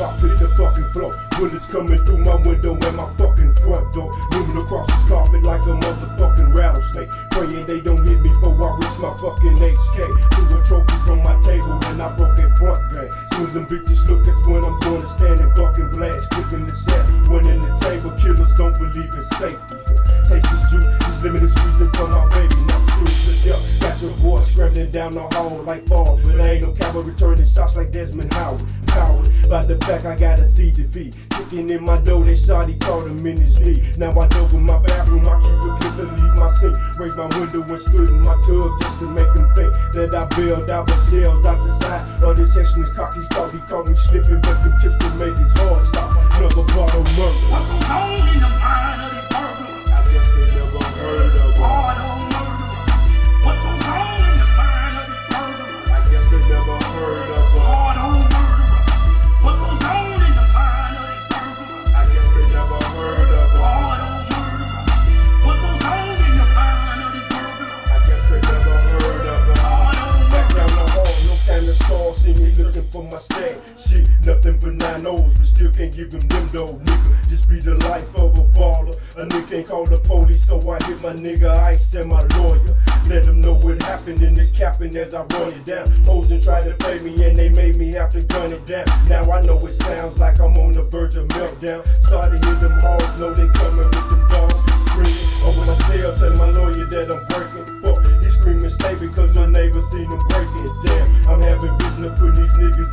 [0.00, 1.12] drop, hit the fucking floor.
[1.36, 4.10] Bullets coming through my window and my fucking front door.
[4.32, 7.10] Moving across this carpet like a motherfucking rattlesnake.
[7.30, 9.96] Praying they don't hit me before I reach my fucking HK.
[10.32, 11.29] Through a trophy from my
[21.22, 23.30] Limitless music for my baby, not suicide.
[23.44, 26.18] Yeah, got your boy scrambling down the hall like fall.
[26.24, 28.62] But I ain't no coward returning shots like Desmond Howard.
[28.86, 31.12] Powered by the fact I got a CDV.
[31.28, 33.82] Kicking in my door, that shoddy caught him in his knee.
[33.98, 36.76] Now I dove in my bathroom, I keep a clip and leave my sink.
[36.98, 40.24] Raised my window and stood in my tub just to make him think that I
[40.36, 42.24] bailed out with shells out the side.
[42.24, 45.36] All this hexing is cocky, thought he caught me slipping, but the tips to make
[45.36, 46.16] his hard stop.
[46.32, 47.79] Another Bardo murder.
[75.02, 77.28] nose, but still can't give him them though, nigga.
[77.28, 78.94] This be the life of a baller.
[79.16, 82.74] A nigga ain't call the police, so I hit my nigga Ice and my lawyer.
[83.08, 85.90] Let them know what happened in this capping as I run it down.
[86.04, 88.86] Posing tried to play me and they made me have to gun it down.
[89.08, 91.86] Now I know it sounds like I'm on the verge of meltdown.
[92.02, 93.34] Sorry to hear them all know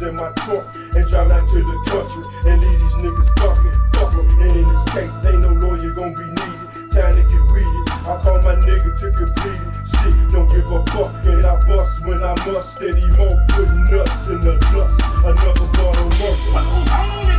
[0.08, 4.42] in my trunk and drive out to the country and leave these niggas bucking, bucking.
[4.42, 6.92] And in this case, ain't no lawyer gonna be needed.
[6.92, 7.84] Time to get weeded.
[8.08, 9.74] I call my nigga to complete it.
[9.84, 11.12] Shit, don't give a fuck.
[11.28, 12.78] And I bust when I must.
[12.78, 15.02] Steady mo, putting nuts in the dust.
[15.26, 17.37] Another Bardo of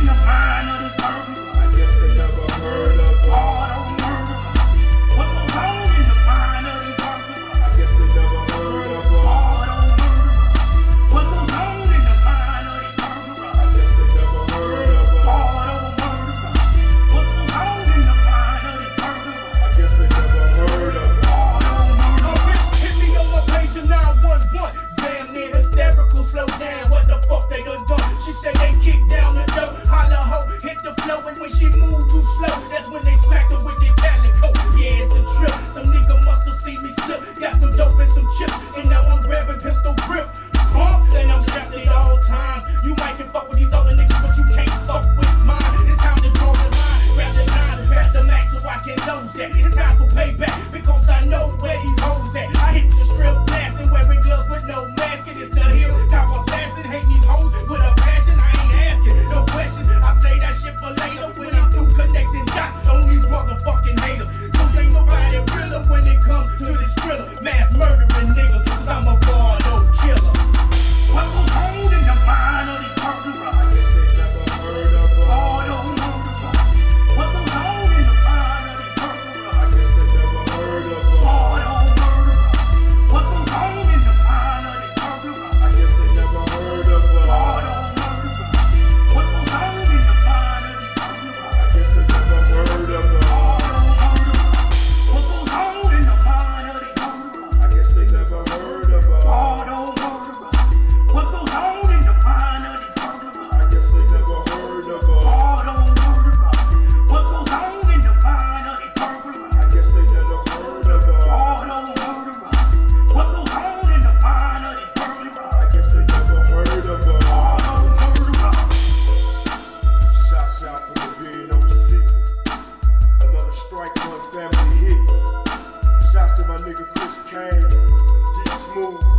[128.73, 129.18] smooth.